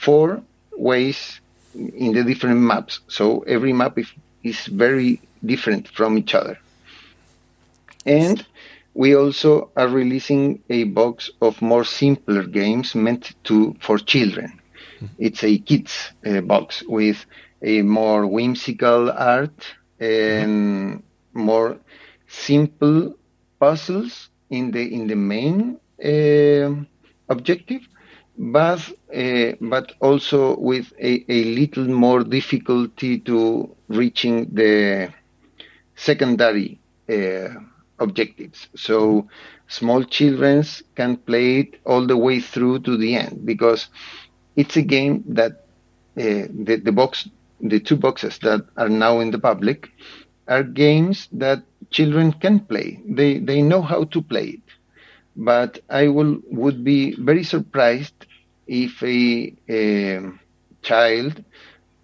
[0.00, 0.42] four
[0.76, 1.40] ways
[1.74, 3.00] in the different maps.
[3.08, 6.58] So every map is, is very different from each other.
[8.06, 8.44] And
[8.94, 14.60] we also are releasing a box of more simpler games meant to for children.
[14.96, 15.06] Mm-hmm.
[15.18, 17.24] It's a kids uh, box with
[17.62, 19.74] a more whimsical art
[21.32, 21.78] more
[22.28, 23.14] simple
[23.60, 26.70] puzzles in the in the main uh,
[27.28, 27.82] objective,
[28.38, 28.80] but
[29.14, 35.12] uh, but also with a, a little more difficulty to reaching the
[35.96, 37.48] secondary uh,
[37.98, 38.68] objectives.
[38.76, 39.28] So
[39.68, 40.64] small children
[40.94, 43.88] can play it all the way through to the end because
[44.56, 45.52] it's a game that
[46.16, 47.28] uh, the, the box,
[47.60, 49.90] the two boxes that are now in the public
[50.48, 53.00] are games that children can play.
[53.06, 54.60] They, they know how to play it.
[55.36, 58.26] But I will, would be very surprised
[58.66, 60.32] if a, a
[60.82, 61.42] child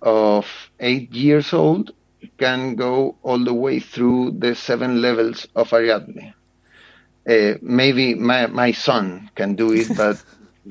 [0.03, 0.47] of
[0.81, 1.93] eight years old
[2.39, 6.35] can go all the way through the seven levels of Ariadne.
[7.29, 10.19] Uh, maybe my, my son can do it, but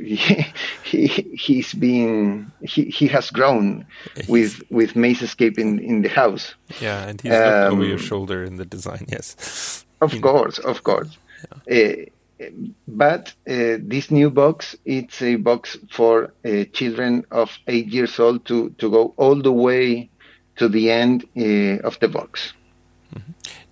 [0.03, 0.45] he,
[0.83, 1.07] he
[1.37, 3.85] he's been he, he has grown
[4.27, 6.53] with with Mazescape in, in the house.
[6.81, 10.83] yeah and he's looked over your Um, shoulder in the design yes Of course, of
[10.83, 11.17] course.
[11.69, 12.05] Uh,
[12.87, 18.45] but uh, this new box, it's a box for uh, children of eight years old
[18.45, 20.09] to, to go all the way
[20.55, 22.53] to the end uh, of the box.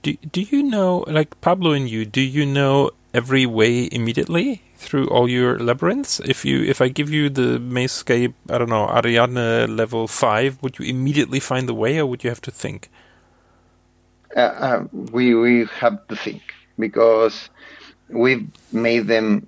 [0.04, 5.08] do, do you know like Pablo and you do you know every way immediately through
[5.08, 6.20] all your labyrinths?
[6.34, 10.80] If you if I give you the Mazescape I don't know Ariadne level 5 would
[10.80, 12.90] you immediately find the way or would you have to think?
[14.36, 14.80] Uh, uh,
[15.12, 16.42] we we have to think
[16.78, 17.50] because
[18.10, 19.48] we've made them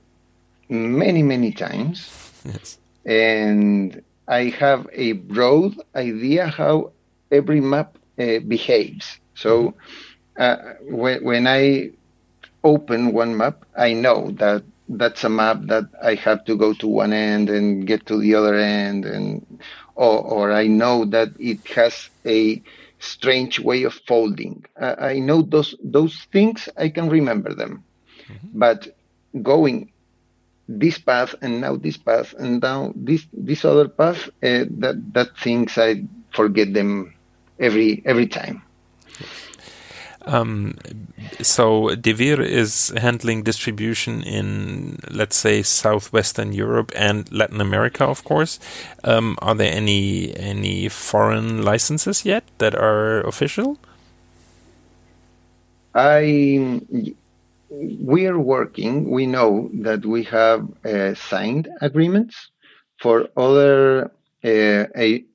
[0.70, 2.10] many many times,
[2.46, 2.78] yes.
[3.06, 6.92] And I have a broad idea how
[7.32, 9.20] every map uh, behaves.
[9.36, 9.74] So
[10.38, 11.92] uh, when when I
[12.64, 16.88] open one map, I know that that's a map that I have to go to
[16.88, 19.62] one end and get to the other end, and
[19.96, 22.62] or, or I know that it has a
[23.00, 24.66] strange way of folding.
[24.80, 26.68] I, I know those those things.
[26.78, 27.84] I can remember them,
[28.28, 28.48] mm-hmm.
[28.54, 28.96] but
[29.42, 29.92] going
[30.68, 35.38] this path and now this path and now this this other path, uh, that that
[35.38, 37.14] things I forget them
[37.60, 38.64] every every time.
[40.26, 40.76] Um,
[41.42, 48.60] so Devir is handling distribution in, let's say, southwestern Europe and Latin America, of course.
[49.04, 53.78] Um, are there any any foreign licenses yet that are official?
[55.96, 56.82] I
[57.70, 59.10] we are working.
[59.10, 62.50] We know that we have uh, signed agreements
[63.00, 64.12] for other
[64.44, 64.86] uh,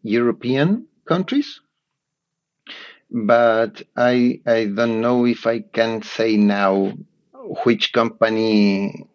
[0.03, 1.61] European countries
[3.15, 6.93] but I I don't know if I can say now
[7.65, 9.07] which company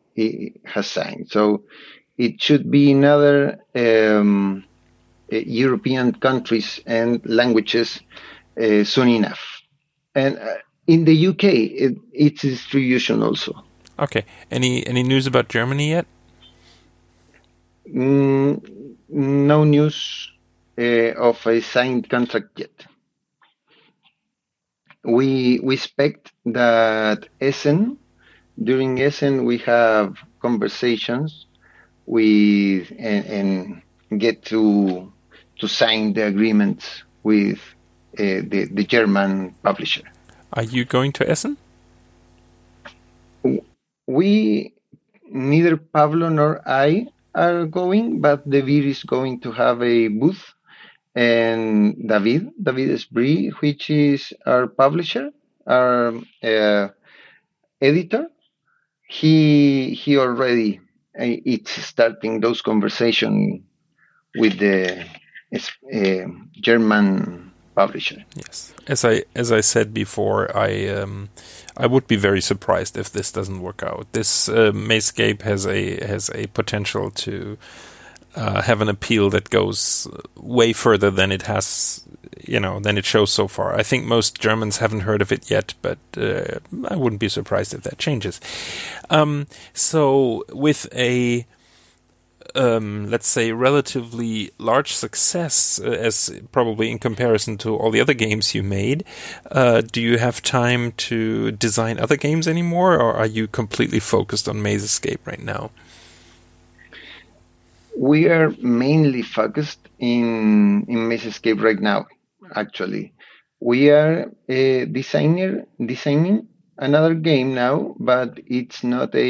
[0.63, 1.29] has signed.
[1.29, 1.63] So
[2.17, 4.63] it should be in other um,
[5.29, 7.99] European countries and languages
[8.59, 9.61] uh, soon enough.
[10.15, 10.55] And uh,
[10.87, 13.63] in the UK, it, it's distribution also.
[13.99, 14.23] Okay.
[14.49, 16.05] Any any news about Germany yet?
[17.85, 20.31] Mm, no news
[20.77, 22.85] uh, of a signed contract yet
[25.03, 27.97] we we expect that Essen
[28.61, 31.45] during Essen we have conversations
[32.05, 35.11] with and, and get to
[35.59, 37.59] to sign the agreements with
[38.17, 40.03] uh, the the German publisher.
[40.53, 41.57] Are you going to Essen?
[44.07, 44.73] We
[45.29, 50.53] neither Pablo nor I are going, but Devir is going to have a booth
[51.19, 55.31] and David, David Esbri, which is our publisher,
[55.67, 56.87] our uh,
[57.81, 58.27] editor,
[59.09, 60.79] he he already
[61.19, 63.65] uh, it's starting those conversation
[64.37, 65.03] with the
[65.93, 66.27] uh,
[66.61, 68.23] German publisher.
[68.37, 71.29] Yes, as I as I said before, I um,
[71.75, 74.07] I would be very surprised if this doesn't work out.
[74.13, 77.57] This uh, Mazescape has a has a potential to
[78.39, 82.05] uh, have an appeal that goes way further than it has,
[82.45, 83.75] you know, than it shows so far.
[83.75, 87.73] I think most Germans haven't heard of it yet, but uh, I wouldn't be surprised
[87.73, 88.39] if that changes.
[89.09, 91.45] Um, so, with a
[92.55, 98.13] um, let's say relatively large success, uh, as probably in comparison to all the other
[98.13, 99.03] games you made,
[99.51, 104.47] uh, do you have time to design other games anymore, or are you completely focused
[104.47, 105.71] on Mazescape right now?
[107.99, 112.07] We are mainly focused in in Mazescape right now.
[112.55, 113.13] Actually,
[113.59, 119.29] we are a designer designing another game now, but it's not a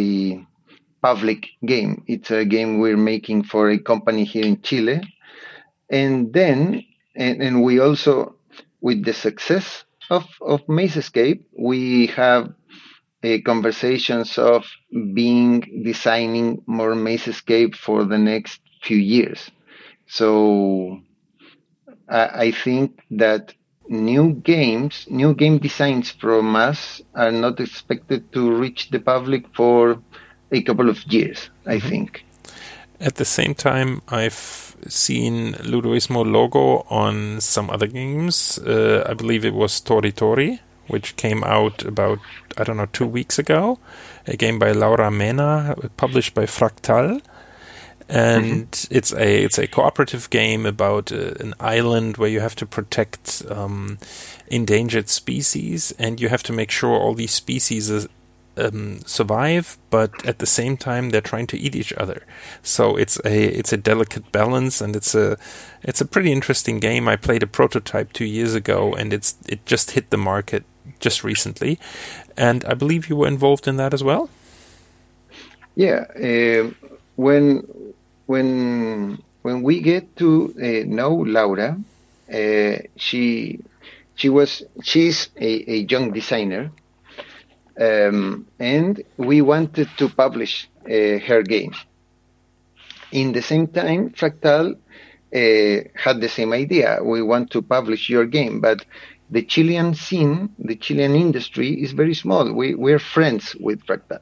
[0.00, 0.02] a
[1.02, 2.02] public game.
[2.06, 5.02] It's a game we're making for a company here in Chile,
[5.90, 6.82] and then
[7.14, 8.36] and, and we also
[8.80, 12.54] with the success of of Mazescape, we have
[13.24, 14.66] uh, conversations of
[15.14, 19.50] being designing more Mazescape for the next few years.
[20.06, 21.00] So
[22.08, 23.54] I, I think that
[23.88, 29.98] new games, new game designs from us are not expected to reach the public for
[30.52, 31.88] a couple of years, I mm-hmm.
[31.88, 32.24] think.
[32.98, 38.58] At the same time, I've seen Ludoismo logo on some other games.
[38.58, 42.18] Uh, I believe it was Tori Tori which came out about
[42.56, 43.78] I don't know two weeks ago.
[44.26, 47.20] A game by Laura Mena, published by Fractal,
[48.08, 48.94] and mm-hmm.
[48.94, 53.42] it's a it's a cooperative game about uh, an island where you have to protect
[53.50, 53.98] um,
[54.46, 58.08] endangered species, and you have to make sure all these species
[58.56, 62.22] um, survive, but at the same time they're trying to eat each other.
[62.62, 65.36] So it's a it's a delicate balance, and it's a
[65.82, 67.08] it's a pretty interesting game.
[67.08, 70.64] I played a prototype two years ago, and it's it just hit the market
[71.00, 71.78] just recently,
[72.36, 74.30] and I believe you were involved in that as well.
[75.74, 76.70] Yeah, uh,
[77.16, 77.66] when
[78.26, 81.78] when when we get to uh, know Laura,
[82.32, 83.60] uh, she
[84.14, 86.70] she was she's a, a young designer,
[87.80, 91.72] um, and we wanted to publish uh, her game.
[93.12, 96.98] In the same time, Fractal uh, had the same idea.
[97.02, 98.84] We want to publish your game, but
[99.30, 102.52] the Chilean scene, the Chilean industry is very small.
[102.52, 104.20] We, we're friends with Fractal.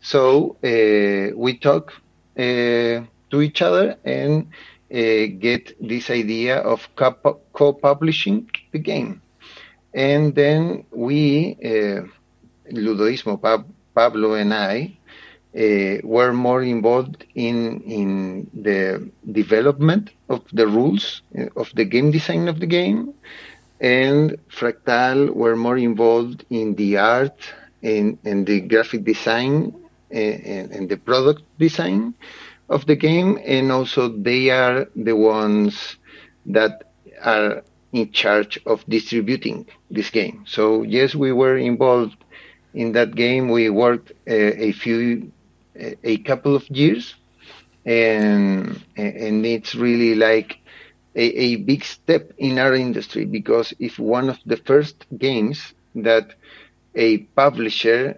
[0.00, 1.92] So uh, we talk
[2.38, 4.48] uh, to each other and
[4.92, 9.22] uh, get this idea of co-publishing the game.
[9.94, 11.56] And then we
[12.72, 13.40] Ludoismo,
[13.94, 14.98] Pablo and I,
[15.56, 19.10] uh, were more involved in in the
[19.40, 23.14] development of the rules uh, of the game design of the game,
[23.80, 27.38] and Fractal were more involved in the art
[27.82, 29.74] and, and the graphic design
[30.10, 32.14] and, uh, and the product design
[32.68, 35.96] of the game, and also they are the ones
[36.46, 36.84] that
[37.22, 37.62] are
[37.92, 40.44] in charge of distributing this game.
[40.46, 42.16] So yes, we were involved
[42.74, 43.48] in that game.
[43.48, 44.34] We worked uh,
[44.68, 45.32] a few,
[45.80, 47.14] uh, a couple of years,
[47.84, 50.58] and and it's really like
[51.14, 56.34] a, a big step in our industry because it's one of the first games that
[56.94, 58.16] a publisher,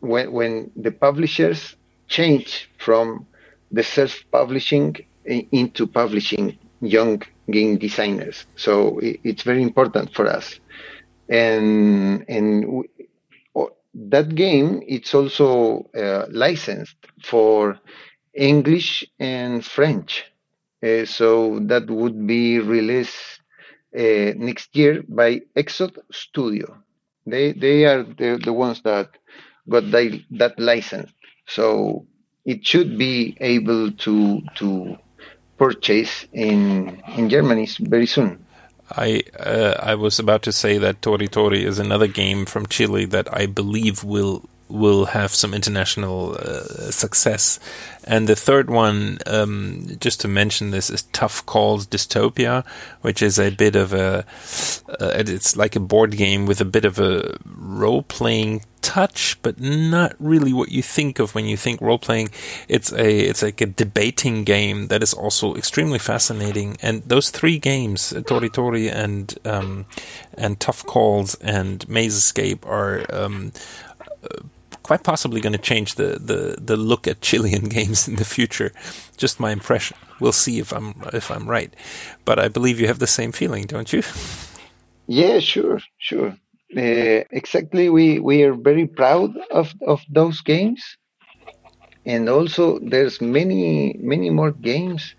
[0.00, 1.76] when when the publishers
[2.08, 3.26] change from
[3.70, 4.96] the self-publishing
[5.30, 8.46] uh, into publishing young game designers.
[8.56, 10.58] So it's very important for us.
[11.28, 12.84] And and
[13.94, 17.78] that game it's also uh, licensed for
[18.34, 20.24] English and French.
[20.82, 23.40] Uh, so that would be released
[23.96, 26.76] uh, next year by Exod Studio.
[27.26, 29.10] They they are the, the ones that
[29.68, 31.10] got that, that license.
[31.46, 32.06] So
[32.44, 34.96] it should be able to to
[35.58, 38.44] purchase in in Germany very soon.
[38.96, 43.04] I uh, I was about to say that Tori Tori is another game from Chile
[43.06, 47.60] that I believe will will have some international uh, success.
[48.04, 52.64] And the third one, um, just to mention this, is Tough Calls Dystopia,
[53.02, 54.24] which is a bit of a,
[54.88, 59.60] uh, it's like a board game with a bit of a role playing touch, but
[59.60, 62.30] not really what you think of when you think role playing.
[62.68, 66.76] It's a, it's like a debating game that is also extremely fascinating.
[66.82, 69.86] And those three games, Tori Tori and, um,
[70.36, 73.52] and Tough Calls and Mazescape are, um,
[74.82, 78.72] quite possibly going to change the, the, the look at Chilean games in the future.
[79.16, 79.96] Just my impression.
[80.20, 81.74] We'll see if I'm if I'm right,
[82.24, 84.02] but I believe you have the same feeling, don't you?
[85.08, 86.36] Yeah, sure, sure.
[86.76, 87.88] Uh, exactly.
[87.88, 90.82] We we are very proud of of those games,
[92.04, 95.14] and also there's many many more games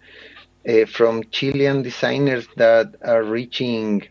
[0.69, 4.03] uh, from Chilean designers that are reaching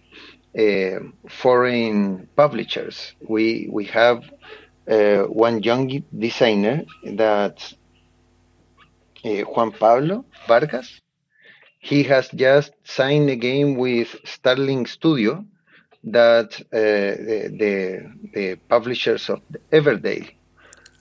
[0.59, 3.15] uh, foreign publishers.
[3.29, 4.19] We we have
[4.91, 5.89] uh, one young
[6.19, 7.57] designer that
[9.25, 11.01] uh, Juan Pablo Vargas.
[11.81, 15.45] He has just signed a game with Starling Studio,
[16.05, 19.41] that uh, the, the, the publishers of
[19.71, 20.29] Everdell.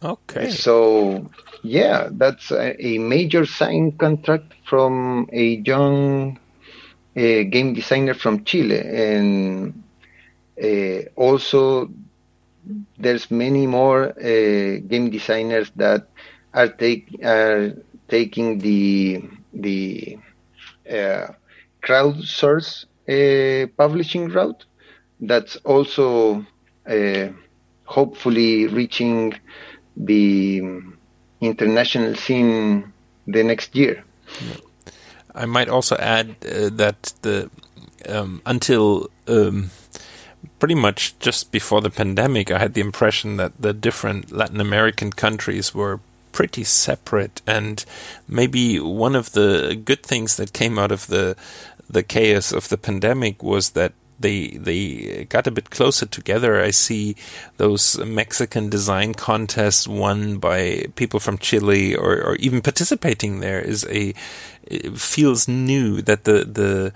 [0.04, 0.50] Okay.
[0.50, 1.30] So
[1.64, 6.40] yeah, that's a, a major sign contract from a young
[7.16, 9.84] uh, game designer from Chile, and
[10.62, 11.90] uh, also
[12.98, 16.08] there's many more uh, game designers that
[16.54, 17.74] are take are
[18.08, 19.22] taking the
[19.54, 20.18] the
[20.90, 21.28] uh,
[21.84, 24.66] crowdsource uh, publishing route.
[25.22, 26.46] That's also
[26.88, 27.28] uh,
[27.86, 29.34] hopefully reaching
[29.96, 30.82] the
[31.42, 32.92] international scene
[33.28, 34.04] the next year.
[35.34, 37.50] I might also add uh, that the
[38.10, 39.70] um, until um,
[40.60, 45.12] pretty much just before the pandemic, I had the impression that the different Latin American
[45.12, 46.00] countries were
[46.32, 47.42] pretty separate.
[47.46, 47.84] And
[48.28, 51.36] maybe one of the good things that came out of the
[51.90, 53.92] the chaos of the pandemic was that
[54.22, 56.62] they they got a bit closer together.
[56.62, 57.16] I see
[57.58, 63.86] those Mexican design contests won by people from Chile or, or even participating there is
[63.90, 64.14] a
[64.96, 66.94] feels new that the the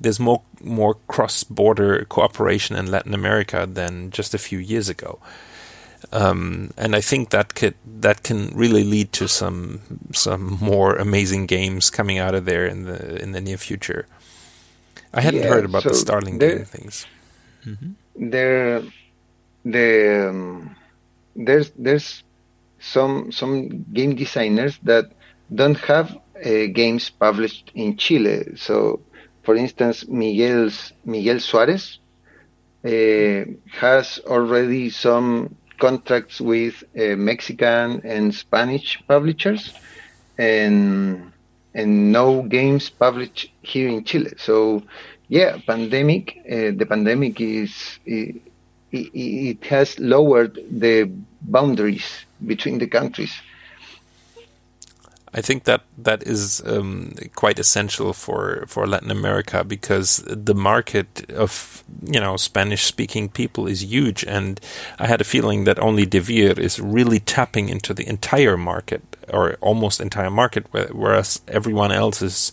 [0.00, 5.18] there's more more cross border cooperation in Latin America than just a few years ago.
[6.12, 9.80] Um, and I think that could that can really lead to some
[10.12, 14.06] some more amazing games coming out of there in the in the near future.
[15.12, 17.06] I hadn't yeah, heard about so the Starling there, things.
[17.64, 18.30] Mm-hmm.
[18.30, 18.82] There,
[19.64, 20.76] the um,
[21.34, 22.22] there's there's
[22.78, 25.12] some some game designers that
[25.54, 29.00] don't have uh, games published in Chile, so
[29.46, 32.00] for instance, Miguel's, Miguel Suarez
[32.84, 39.72] uh, has already some contracts with uh, Mexican and Spanish publishers,
[40.36, 41.32] and
[41.76, 44.32] and no games published here in Chile.
[44.38, 44.82] So,
[45.28, 46.38] yeah, pandemic.
[46.50, 48.42] Uh, the pandemic is it,
[48.92, 51.10] it has lowered the
[51.42, 53.32] boundaries between the countries.
[55.36, 61.30] I think that that is um, quite essential for, for Latin America because the market
[61.30, 64.58] of you know Spanish speaking people is huge, and
[64.98, 69.56] I had a feeling that only Devir is really tapping into the entire market or
[69.60, 72.52] almost entire market, whereas everyone else is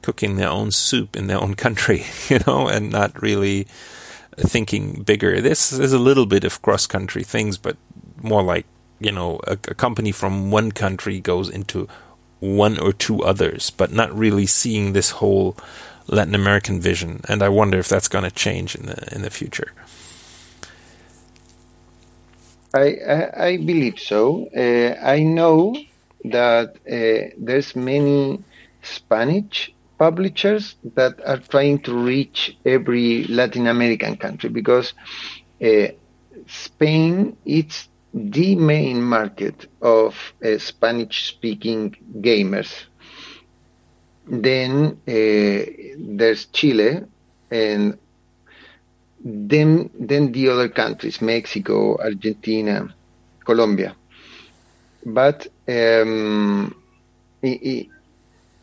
[0.00, 3.66] cooking their own soup in their own country, you know, and not really
[4.38, 5.42] thinking bigger.
[5.42, 7.76] This is a little bit of cross country things, but
[8.22, 8.66] more like
[9.00, 11.88] you know a, a, company from one country goes into
[12.40, 15.56] one or two others, but not really seeing this whole
[16.06, 17.20] Latin American vision.
[17.28, 19.72] And I wonder if that's going to change in the in the future.
[22.74, 24.48] I I, I believe so.
[24.56, 25.74] Uh, I know
[26.24, 28.42] that uh, there's many
[28.82, 34.94] Spanish publishers that are trying to reach every Latin American country because
[35.62, 35.88] uh,
[36.46, 42.86] Spain it's the main market of uh, Spanish speaking gamers.
[44.26, 47.02] Then uh, there's Chile
[47.50, 47.98] and
[49.24, 52.94] then then the other countries Mexico, Argentina,
[53.44, 53.96] Colombia.
[55.04, 56.74] But um,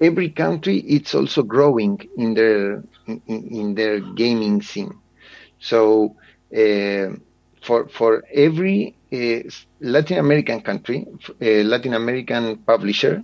[0.01, 5.01] every country it's also growing in their in, in their gaming scene.
[5.59, 6.15] So
[6.55, 7.15] uh,
[7.63, 8.96] for for every
[9.79, 11.05] Latin American country,
[11.41, 13.23] uh, Latin American publisher,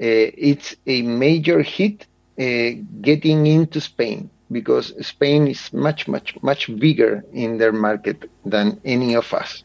[0.00, 2.06] uh, it's a major hit
[2.38, 8.80] uh, getting into Spain because Spain is much much much bigger in their market than
[8.84, 9.64] any of us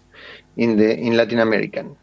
[0.57, 1.95] in the in Latin American.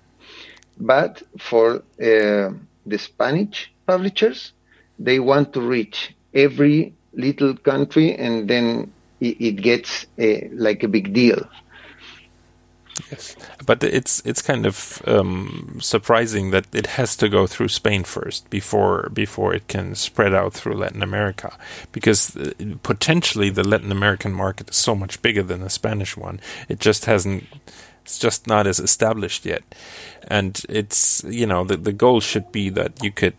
[0.79, 2.53] But for uh,
[2.87, 4.53] the Spanish publishers,
[4.99, 10.07] they want to reach every little country and then it, it gets
[10.53, 11.41] like a big deal.
[13.11, 18.05] Yes, but it's it's kind of um, surprising that it has to go through Spain
[18.05, 21.57] first before before it can spread out through Latin America,
[21.93, 26.41] because uh, potentially the Latin American market is so much bigger than the Spanish one.
[26.69, 27.45] It just hasn't.
[28.05, 29.63] It's just not as established yet,
[30.27, 33.35] and it's you know the the goal should be that you could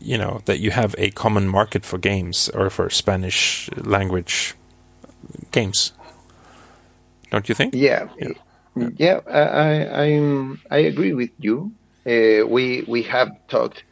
[0.00, 4.54] you know that you have a common market for games or for Spanish language
[5.52, 5.92] games.
[7.30, 7.74] Don't you think?
[7.74, 8.28] Yeah, yeah,
[8.76, 9.42] yeah I,
[10.06, 10.08] I
[10.70, 11.72] I agree with you.
[12.06, 13.84] Uh, we we have talked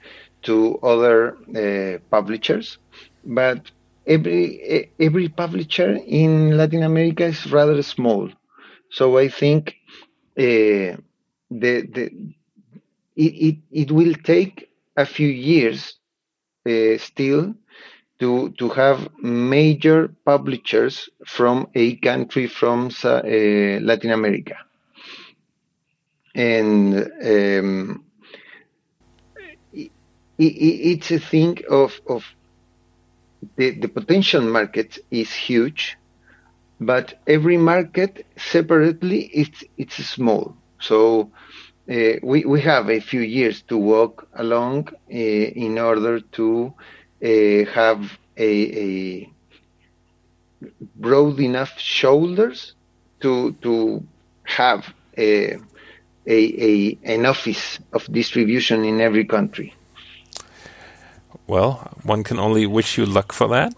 [0.44, 2.78] to other uh, publishers,
[3.24, 3.70] but
[4.06, 8.30] every every publisher in Latin America is rather small.
[8.90, 9.74] So I think
[10.38, 10.96] uh,
[11.62, 12.10] the the
[13.16, 15.94] it, it, it will take a few years
[16.68, 17.54] uh, still
[18.20, 23.22] to to have major publishers from a country from uh,
[23.90, 24.56] Latin America,
[26.34, 28.04] and um,
[29.72, 29.90] it,
[30.38, 32.24] it's a thing of of
[33.56, 35.96] the the potential market is huge,
[36.80, 40.56] but every market separately it's it's small.
[40.80, 41.30] So
[41.90, 46.72] uh, we, we have a few years to walk along uh, in order to
[47.22, 48.50] uh, have a,
[48.86, 49.30] a,
[50.96, 52.74] broad enough shoulders
[53.20, 54.02] to to
[54.44, 55.58] have a,
[56.26, 59.74] a, a, an office of distribution in every country.
[61.46, 63.74] Well, one can only wish you luck for that.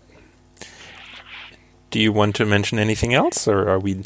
[1.90, 4.05] Do you want to mention anything else, or are we?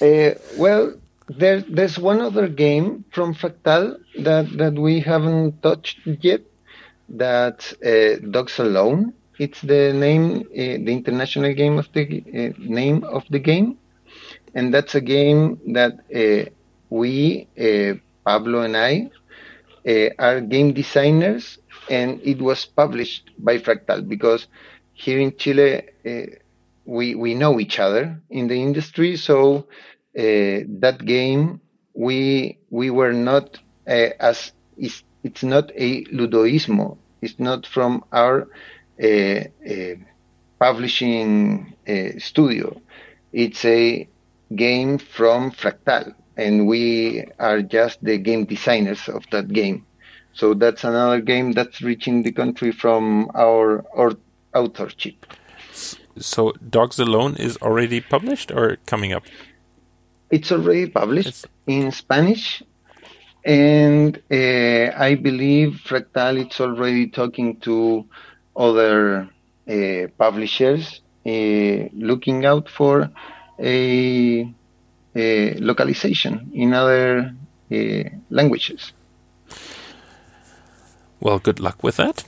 [0.00, 0.94] Uh, well,
[1.28, 6.40] there, there's one other game from Fractal that, that we haven't touched yet.
[7.10, 9.14] That uh, Dogs Alone.
[9.38, 13.78] It's the name, uh, the international game of the uh, name of the game,
[14.54, 16.50] and that's a game that uh,
[16.90, 19.10] we, uh, Pablo and I,
[19.88, 21.58] uh, are game designers,
[21.90, 24.46] and it was published by Fractal because
[24.94, 25.82] here in Chile
[26.84, 29.66] we we know each other in the industry, so
[30.18, 31.60] uh, that game
[31.94, 36.96] we we were not uh, as it's, it's not a ludoismo.
[37.20, 38.48] It's not from our
[39.02, 39.40] uh,
[40.58, 41.74] publishing
[42.18, 42.80] studio.
[43.32, 44.08] It's a
[44.54, 49.84] game from Fractal, and we are just the game designers of that game.
[50.32, 54.12] So that's another game that's reaching the country from our, our
[54.54, 55.26] authorship.
[56.16, 59.24] So Dogs Alone is already published or coming up?
[60.30, 61.46] It's already published it's...
[61.66, 62.62] in Spanish,
[63.44, 68.06] and uh, I believe Fractal is already talking to
[68.56, 69.28] other
[69.68, 73.10] uh, publishers, uh, looking out for
[73.58, 74.52] a
[75.14, 77.34] localization in other
[77.72, 78.92] uh, languages.
[81.20, 82.24] Well, good luck with that.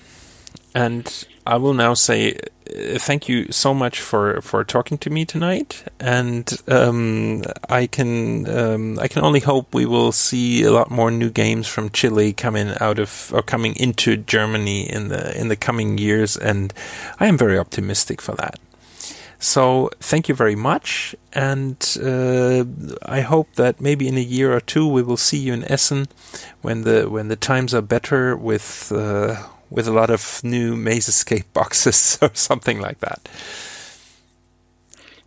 [0.74, 2.39] And I will now say
[2.70, 5.85] uh, thank you so much for, for talking to me tonight.
[5.99, 11.11] And um, I can um, I can only hope we will see a lot more
[11.11, 15.57] new games from Chile coming out of or coming into Germany in the in the
[15.57, 16.37] coming years.
[16.37, 16.72] And
[17.18, 18.59] I am very optimistic for that.
[19.43, 22.64] So thank you very much, and uh,
[23.07, 26.09] I hope that maybe in a year or two we will see you in Essen
[26.61, 31.47] when the when the times are better with uh, with a lot of new Mazescape
[31.55, 33.30] boxes or something like that.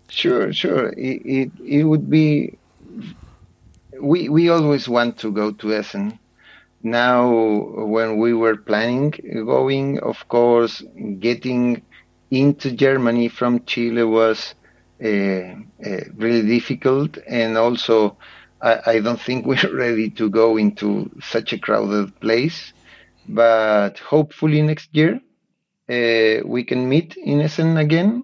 [0.10, 0.90] Sure, sure.
[0.90, 2.56] It, it, it would be.
[4.00, 6.20] We we always want to go to Essen.
[6.84, 9.10] Now, when we were planning
[9.46, 10.84] going, of course,
[11.20, 11.82] getting
[12.34, 14.56] into Germany from Chile was
[15.04, 18.18] uh, uh, really difficult, and also
[18.62, 22.74] I, I don't think we're ready to go into such a crowded place
[23.28, 25.20] but hopefully next year
[25.90, 28.24] uh, we can meet in Essen again.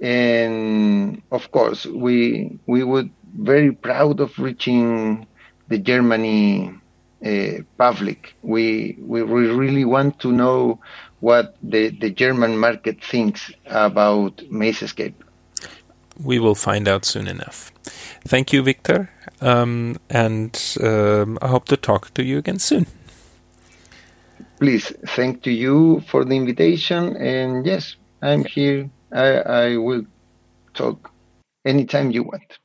[0.00, 5.26] And of course, we we would very proud of reaching
[5.68, 6.74] the Germany
[7.24, 8.34] uh, public.
[8.42, 10.80] We, we we really want to know
[11.20, 15.14] what the, the German market thinks about Mazescape.
[16.22, 17.72] We will find out soon enough.
[18.24, 19.10] Thank you, Victor,
[19.40, 22.86] um, and um, I hope to talk to you again soon
[24.62, 29.28] please thank to you for the invitation and yes i'm here i,
[29.62, 30.04] I will
[30.72, 31.10] talk
[31.64, 32.61] anytime you want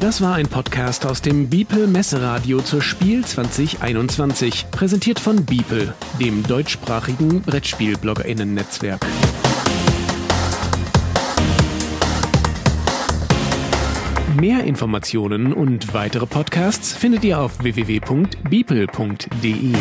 [0.00, 6.42] Das war ein Podcast aus dem Beeple Messeradio zur Spiel 2021, präsentiert von Beeple, dem
[6.42, 9.04] deutschsprachigen Brettspiel-BloggerInnen-Netzwerk.
[14.40, 19.74] Mehr Informationen und weitere Podcasts findet ihr auf www.beeple.de.